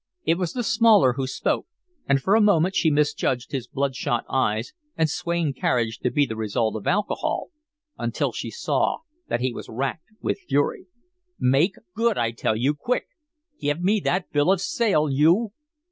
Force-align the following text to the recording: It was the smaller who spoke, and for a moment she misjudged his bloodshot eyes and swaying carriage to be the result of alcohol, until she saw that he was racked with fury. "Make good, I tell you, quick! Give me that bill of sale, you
It 0.25 0.39
was 0.39 0.53
the 0.53 0.63
smaller 0.63 1.13
who 1.13 1.27
spoke, 1.27 1.67
and 2.09 2.19
for 2.19 2.33
a 2.33 2.41
moment 2.41 2.75
she 2.75 2.89
misjudged 2.89 3.51
his 3.51 3.67
bloodshot 3.67 4.25
eyes 4.27 4.73
and 4.97 5.07
swaying 5.07 5.53
carriage 5.53 5.99
to 5.99 6.09
be 6.09 6.25
the 6.25 6.35
result 6.35 6.75
of 6.75 6.87
alcohol, 6.87 7.51
until 7.99 8.31
she 8.31 8.49
saw 8.49 9.01
that 9.27 9.41
he 9.41 9.53
was 9.53 9.69
racked 9.69 10.07
with 10.19 10.39
fury. 10.39 10.87
"Make 11.39 11.75
good, 11.93 12.17
I 12.17 12.31
tell 12.31 12.55
you, 12.55 12.73
quick! 12.73 13.09
Give 13.59 13.79
me 13.79 13.99
that 13.99 14.31
bill 14.31 14.51
of 14.51 14.59
sale, 14.59 15.07
you 15.07 15.51